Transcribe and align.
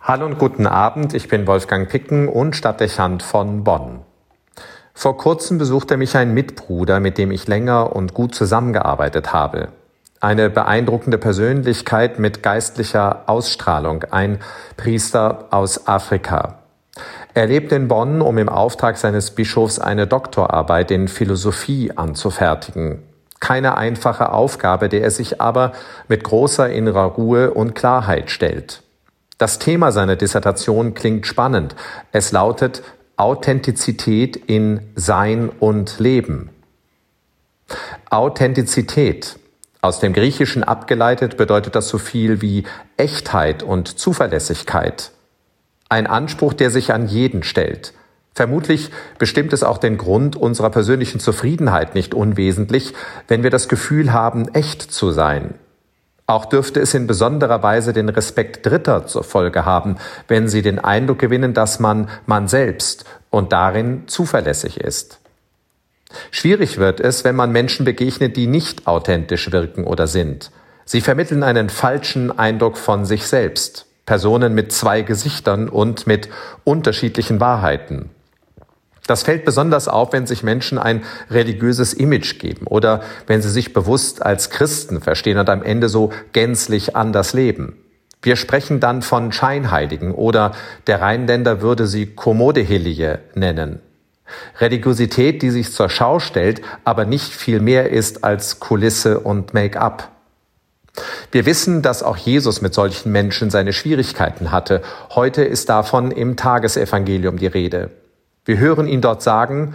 Hallo 0.00 0.26
und 0.26 0.38
guten 0.38 0.66
Abend, 0.66 1.12
ich 1.12 1.28
bin 1.28 1.46
Wolfgang 1.48 1.88
Picken 1.88 2.28
und 2.28 2.54
Stadtdechant 2.54 3.22
von 3.22 3.64
Bonn. 3.64 4.00
Vor 4.94 5.18
kurzem 5.18 5.58
besuchte 5.58 5.96
mich 5.96 6.16
ein 6.16 6.32
Mitbruder, 6.32 7.00
mit 7.00 7.18
dem 7.18 7.32
ich 7.32 7.48
länger 7.48 7.94
und 7.94 8.14
gut 8.14 8.34
zusammengearbeitet 8.34 9.32
habe. 9.32 9.68
Eine 10.20 10.50
beeindruckende 10.50 11.18
Persönlichkeit 11.18 12.20
mit 12.20 12.44
geistlicher 12.44 13.24
Ausstrahlung, 13.26 14.04
ein 14.04 14.38
Priester 14.76 15.48
aus 15.50 15.88
Afrika. 15.88 16.60
Er 17.34 17.46
lebt 17.46 17.72
in 17.72 17.88
Bonn, 17.88 18.22
um 18.22 18.38
im 18.38 18.48
Auftrag 18.48 18.96
seines 18.98 19.32
Bischofs 19.32 19.78
eine 19.80 20.06
Doktorarbeit 20.06 20.92
in 20.92 21.08
Philosophie 21.08 21.92
anzufertigen. 21.94 23.02
Keine 23.40 23.76
einfache 23.76 24.32
Aufgabe, 24.32 24.88
der 24.88 25.02
er 25.02 25.10
sich 25.10 25.40
aber 25.40 25.72
mit 26.06 26.24
großer 26.24 26.70
innerer 26.70 27.04
Ruhe 27.04 27.50
und 27.50 27.74
Klarheit 27.74 28.30
stellt. 28.30 28.82
Das 29.38 29.60
Thema 29.60 29.92
seiner 29.92 30.16
Dissertation 30.16 30.94
klingt 30.94 31.24
spannend. 31.24 31.76
Es 32.10 32.32
lautet 32.32 32.82
Authentizität 33.16 34.36
in 34.36 34.80
Sein 34.96 35.48
und 35.48 36.00
Leben. 36.00 36.50
Authentizität. 38.10 39.38
Aus 39.80 40.00
dem 40.00 40.12
Griechischen 40.12 40.64
abgeleitet 40.64 41.36
bedeutet 41.36 41.76
das 41.76 41.88
so 41.88 41.98
viel 41.98 42.42
wie 42.42 42.64
Echtheit 42.96 43.62
und 43.62 43.98
Zuverlässigkeit. 43.98 45.12
Ein 45.88 46.08
Anspruch, 46.08 46.52
der 46.52 46.70
sich 46.70 46.92
an 46.92 47.06
jeden 47.06 47.44
stellt. 47.44 47.94
Vermutlich 48.34 48.90
bestimmt 49.18 49.52
es 49.52 49.62
auch 49.62 49.78
den 49.78 49.98
Grund 49.98 50.34
unserer 50.34 50.70
persönlichen 50.70 51.20
Zufriedenheit 51.20 51.94
nicht 51.94 52.12
unwesentlich, 52.12 52.92
wenn 53.28 53.44
wir 53.44 53.50
das 53.50 53.68
Gefühl 53.68 54.12
haben, 54.12 54.48
echt 54.48 54.82
zu 54.82 55.12
sein. 55.12 55.54
Auch 56.28 56.44
dürfte 56.44 56.78
es 56.80 56.92
in 56.92 57.06
besonderer 57.06 57.62
Weise 57.62 57.94
den 57.94 58.10
Respekt 58.10 58.66
Dritter 58.66 59.06
zur 59.06 59.24
Folge 59.24 59.64
haben, 59.64 59.96
wenn 60.28 60.46
sie 60.46 60.60
den 60.60 60.78
Eindruck 60.78 61.18
gewinnen, 61.18 61.54
dass 61.54 61.80
man 61.80 62.10
man 62.26 62.48
selbst 62.48 63.06
und 63.30 63.54
darin 63.54 64.02
zuverlässig 64.08 64.78
ist. 64.78 65.20
Schwierig 66.30 66.76
wird 66.76 67.00
es, 67.00 67.24
wenn 67.24 67.34
man 67.34 67.50
Menschen 67.50 67.86
begegnet, 67.86 68.36
die 68.36 68.46
nicht 68.46 68.86
authentisch 68.86 69.52
wirken 69.52 69.84
oder 69.84 70.06
sind. 70.06 70.50
Sie 70.84 71.00
vermitteln 71.00 71.42
einen 71.42 71.70
falschen 71.70 72.38
Eindruck 72.38 72.76
von 72.76 73.06
sich 73.06 73.26
selbst. 73.26 73.86
Personen 74.04 74.52
mit 74.52 74.70
zwei 74.70 75.00
Gesichtern 75.00 75.70
und 75.70 76.06
mit 76.06 76.28
unterschiedlichen 76.64 77.40
Wahrheiten. 77.40 78.10
Das 79.08 79.22
fällt 79.22 79.46
besonders 79.46 79.88
auf, 79.88 80.12
wenn 80.12 80.26
sich 80.26 80.42
Menschen 80.42 80.78
ein 80.78 81.02
religiöses 81.30 81.94
Image 81.94 82.38
geben 82.38 82.66
oder 82.66 83.00
wenn 83.26 83.40
sie 83.40 83.48
sich 83.48 83.72
bewusst 83.72 84.22
als 84.22 84.50
Christen 84.50 85.00
verstehen 85.00 85.38
und 85.38 85.48
am 85.48 85.62
Ende 85.62 85.88
so 85.88 86.12
gänzlich 86.34 86.94
anders 86.94 87.32
leben. 87.32 87.78
Wir 88.20 88.36
sprechen 88.36 88.80
dann 88.80 89.00
von 89.00 89.32
Scheinheiligen 89.32 90.12
oder 90.12 90.52
der 90.86 91.00
Rheinländer 91.00 91.62
würde 91.62 91.86
sie 91.86 92.14
Kommodehilie 92.14 93.20
nennen. 93.34 93.80
Religiosität, 94.60 95.40
die 95.40 95.50
sich 95.50 95.72
zur 95.72 95.88
Schau 95.88 96.18
stellt, 96.18 96.60
aber 96.84 97.06
nicht 97.06 97.32
viel 97.32 97.60
mehr 97.60 97.90
ist 97.90 98.24
als 98.24 98.60
Kulisse 98.60 99.20
und 99.20 99.54
Make-up. 99.54 100.10
Wir 101.32 101.46
wissen, 101.46 101.80
dass 101.80 102.02
auch 102.02 102.18
Jesus 102.18 102.60
mit 102.60 102.74
solchen 102.74 103.10
Menschen 103.10 103.48
seine 103.48 103.72
Schwierigkeiten 103.72 104.52
hatte. 104.52 104.82
Heute 105.14 105.44
ist 105.44 105.70
davon 105.70 106.10
im 106.10 106.36
Tagesevangelium 106.36 107.38
die 107.38 107.46
Rede. 107.46 107.90
Wir 108.48 108.56
hören 108.56 108.88
ihn 108.88 109.02
dort 109.02 109.20
sagen, 109.20 109.74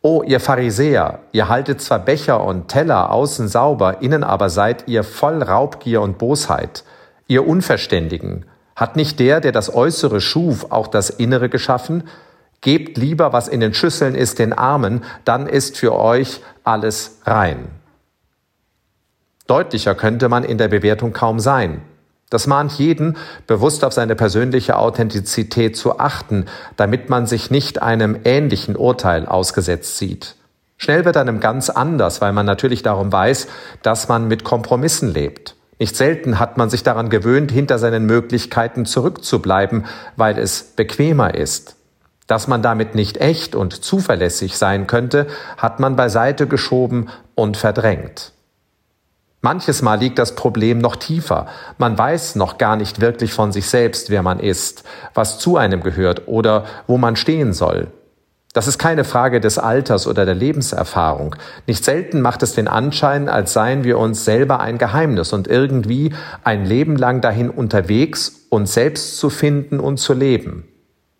O 0.00 0.22
ihr 0.22 0.40
Pharisäer, 0.40 1.18
ihr 1.32 1.50
haltet 1.50 1.82
zwar 1.82 1.98
Becher 1.98 2.42
und 2.42 2.68
Teller 2.68 3.10
außen 3.10 3.48
sauber, 3.48 4.00
innen 4.00 4.24
aber 4.24 4.48
seid 4.48 4.88
ihr 4.88 5.04
voll 5.04 5.42
Raubgier 5.42 6.00
und 6.00 6.16
Bosheit. 6.16 6.84
Ihr 7.26 7.46
Unverständigen, 7.46 8.46
hat 8.76 8.96
nicht 8.96 9.20
der, 9.20 9.42
der 9.42 9.52
das 9.52 9.74
Äußere 9.74 10.22
schuf, 10.22 10.68
auch 10.70 10.86
das 10.86 11.10
Innere 11.10 11.50
geschaffen? 11.50 12.04
Gebt 12.62 12.96
lieber, 12.96 13.34
was 13.34 13.46
in 13.46 13.60
den 13.60 13.74
Schüsseln 13.74 14.14
ist, 14.14 14.38
den 14.38 14.54
Armen, 14.54 15.04
dann 15.26 15.46
ist 15.46 15.76
für 15.76 15.94
euch 15.94 16.40
alles 16.64 17.18
rein. 17.26 17.68
Deutlicher 19.46 19.94
könnte 19.94 20.30
man 20.30 20.44
in 20.44 20.56
der 20.56 20.68
Bewertung 20.68 21.12
kaum 21.12 21.40
sein. 21.40 21.82
Das 22.34 22.48
mahnt 22.48 22.72
jeden, 22.72 23.16
bewusst 23.46 23.84
auf 23.84 23.92
seine 23.92 24.16
persönliche 24.16 24.76
Authentizität 24.76 25.76
zu 25.76 26.00
achten, 26.00 26.46
damit 26.76 27.08
man 27.08 27.26
sich 27.26 27.52
nicht 27.52 27.80
einem 27.80 28.18
ähnlichen 28.24 28.74
Urteil 28.74 29.26
ausgesetzt 29.26 29.98
sieht. 29.98 30.34
Schnell 30.76 31.04
wird 31.04 31.16
einem 31.16 31.38
ganz 31.38 31.70
anders, 31.70 32.20
weil 32.20 32.32
man 32.32 32.44
natürlich 32.44 32.82
darum 32.82 33.12
weiß, 33.12 33.46
dass 33.82 34.08
man 34.08 34.26
mit 34.26 34.42
Kompromissen 34.42 35.14
lebt. 35.14 35.54
Nicht 35.78 35.94
selten 35.94 36.40
hat 36.40 36.56
man 36.56 36.70
sich 36.70 36.82
daran 36.82 37.08
gewöhnt, 37.08 37.52
hinter 37.52 37.78
seinen 37.78 38.04
Möglichkeiten 38.04 38.84
zurückzubleiben, 38.84 39.84
weil 40.16 40.36
es 40.36 40.64
bequemer 40.74 41.36
ist. 41.36 41.76
Dass 42.26 42.48
man 42.48 42.62
damit 42.62 42.96
nicht 42.96 43.18
echt 43.18 43.54
und 43.54 43.84
zuverlässig 43.84 44.58
sein 44.58 44.88
könnte, 44.88 45.28
hat 45.56 45.78
man 45.78 45.94
beiseite 45.94 46.48
geschoben 46.48 47.10
und 47.36 47.56
verdrängt. 47.56 48.32
Manches 49.44 49.82
Mal 49.82 49.96
liegt 49.96 50.18
das 50.18 50.36
Problem 50.36 50.78
noch 50.78 50.96
tiefer. 50.96 51.48
Man 51.76 51.98
weiß 51.98 52.34
noch 52.36 52.56
gar 52.56 52.76
nicht 52.76 53.02
wirklich 53.02 53.34
von 53.34 53.52
sich 53.52 53.68
selbst, 53.68 54.08
wer 54.08 54.22
man 54.22 54.40
ist, 54.40 54.84
was 55.12 55.38
zu 55.38 55.58
einem 55.58 55.82
gehört 55.82 56.22
oder 56.28 56.64
wo 56.86 56.96
man 56.96 57.14
stehen 57.14 57.52
soll. 57.52 57.88
Das 58.54 58.68
ist 58.68 58.78
keine 58.78 59.04
Frage 59.04 59.40
des 59.42 59.58
Alters 59.58 60.06
oder 60.06 60.24
der 60.24 60.34
Lebenserfahrung. 60.34 61.36
Nicht 61.66 61.84
selten 61.84 62.22
macht 62.22 62.42
es 62.42 62.54
den 62.54 62.68
Anschein, 62.68 63.28
als 63.28 63.52
seien 63.52 63.84
wir 63.84 63.98
uns 63.98 64.24
selber 64.24 64.60
ein 64.60 64.78
Geheimnis 64.78 65.34
und 65.34 65.46
irgendwie 65.46 66.14
ein 66.42 66.64
Leben 66.64 66.96
lang 66.96 67.20
dahin 67.20 67.50
unterwegs, 67.50 68.46
uns 68.48 68.72
selbst 68.72 69.18
zu 69.18 69.28
finden 69.28 69.78
und 69.78 69.98
zu 69.98 70.14
leben. 70.14 70.64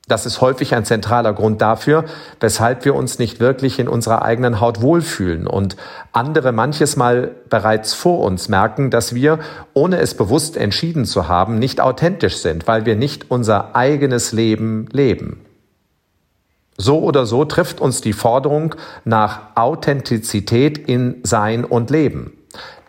Das 0.07 0.27
ist 0.27 0.43
häufig 0.43 0.75
ein 0.75 0.85
zentraler 0.85 1.33
Grund 1.33 1.63
dafür, 1.63 2.05
weshalb 2.39 2.85
wir 2.85 2.95
uns 2.95 3.19
nicht 3.19 3.41
wirklich 3.41 3.79
in 3.79 3.89
unserer 3.89 4.23
eigenen 4.23 4.61
Haut 4.61 4.83
wohlfühlen 4.83 5.47
und 5.47 5.77
andere 6.13 6.53
manches 6.53 6.97
Mal 6.97 7.31
bereits 7.49 7.95
vor 7.95 8.21
uns 8.21 8.51
merken, 8.51 8.91
dass 8.91 9.15
wir, 9.15 9.39
ohne 9.73 9.99
es 10.01 10.15
bewusst 10.15 10.59
entschieden 10.59 11.07
zu 11.07 11.27
haben, 11.29 11.59
nicht 11.59 11.81
authentisch 11.81 12.37
sind, 12.37 12.69
weil 12.69 12.85
wir 12.85 12.97
nicht 12.97 13.31
unser 13.31 13.75
eigenes 13.75 14.33
Leben 14.33 14.89
leben. 14.93 15.41
So 16.77 17.01
oder 17.01 17.25
so 17.25 17.47
trifft 17.47 17.81
uns 17.81 18.03
die 18.03 18.13
Forderung 18.13 18.75
nach 19.05 19.55
Authentizität 19.55 20.77
in 20.77 21.21
Sein 21.23 21.65
und 21.65 21.89
Leben. 21.89 22.33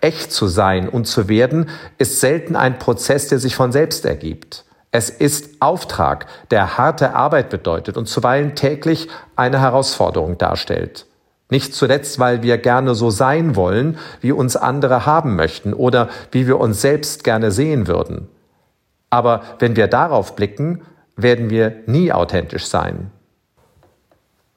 Echt 0.02 0.34
zu 0.34 0.48
sein 0.48 0.90
und 0.90 1.06
zu 1.06 1.30
werden 1.30 1.70
ist 1.98 2.20
selten 2.20 2.58
ein 2.58 2.78
Prozess, 2.78 3.30
der 3.30 3.40
sich 3.40 3.56
von 3.56 3.72
selbst 3.72 4.06
ergibt. 4.06 4.66
Es 4.96 5.10
ist 5.10 5.62
Auftrag, 5.62 6.26
der 6.52 6.78
harte 6.78 7.16
Arbeit 7.16 7.50
bedeutet 7.50 7.98
und 7.98 8.08
zuweilen 8.08 8.56
täglich 8.56 9.10
eine 9.36 9.60
Herausforderung 9.60 10.38
darstellt. 10.38 11.06
Nicht 11.50 11.76
zuletzt, 11.76 12.18
weil 12.18 12.44
wir 12.44 12.58
gerne 12.58 12.96
so 12.96 13.10
sein 13.10 13.58
wollen, 13.58 13.98
wie 14.22 14.32
uns 14.32 14.56
andere 14.56 15.06
haben 15.06 15.36
möchten 15.36 15.74
oder 15.74 16.08
wie 16.32 16.48
wir 16.48 16.62
uns 16.62 16.80
selbst 16.80 17.26
gerne 17.26 17.52
sehen 17.52 17.88
würden. 17.88 18.30
Aber 19.10 19.42
wenn 19.60 19.76
wir 19.76 19.88
darauf 19.88 20.38
blicken, 20.38 20.84
werden 21.18 21.50
wir 21.50 21.76
nie 21.88 22.14
authentisch 22.14 22.66
sein. 22.66 23.12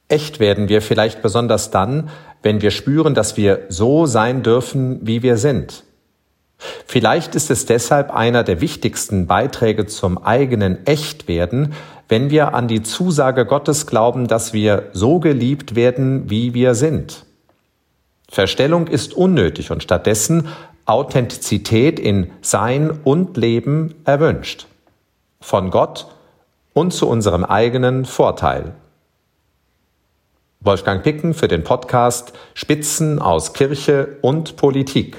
Echt 0.06 0.38
werden 0.38 0.69
wir 0.69 0.82
vielleicht 0.82 1.20
besonders 1.20 1.72
dann, 1.72 2.10
wenn 2.44 2.62
wir 2.62 2.70
spüren, 2.70 3.16
dass 3.16 3.37
wir 3.37 3.62
so 3.70 4.06
sein 4.06 4.44
dürfen, 4.44 5.00
wie 5.05 5.25
wir 5.25 5.37
sind. 5.37 5.82
Vielleicht 6.86 7.34
ist 7.34 7.50
es 7.50 7.66
deshalb 7.66 8.10
einer 8.10 8.42
der 8.42 8.60
wichtigsten 8.60 9.26
Beiträge 9.26 9.86
zum 9.86 10.19
eigenen 10.19 10.86
Echtwerden, 10.86 11.74
wenn 12.08 12.30
wir 12.30 12.54
an 12.54 12.69
die 12.69 12.82
Zusage 12.82 13.46
Gottes 13.46 13.86
glauben, 13.86 14.26
dass 14.26 14.52
wir 14.52 14.91
so 14.92 15.20
geliebt 15.20 15.76
werden, 15.76 16.30
wie 16.30 16.54
wir 16.54 16.74
sind. 16.74 17.24
Verstellung 18.28 18.88
ist 18.88 19.14
unnötig 19.14 19.70
und 19.70 19.82
stattdessen 19.82 20.48
Authentizität 20.84 22.00
in 22.00 22.30
Sein 22.41 22.90
und 23.04 23.36
Leben 23.36 23.94
erwünscht. 24.04 24.66
Von 25.40 25.70
Gott 25.70 26.06
und 26.72 26.93
zu 26.93 27.08
unserem 27.08 27.44
eigenen 27.44 28.05
Vorteil. 28.05 28.75
Wolfgang 30.60 31.02
Picken 31.02 31.34
für 31.34 31.46
den 31.46 31.62
Podcast 31.62 32.32
Spitzen 32.55 33.20
aus 33.20 33.52
Kirche 33.52 34.16
und 34.22 34.56
Politik. 34.56 35.19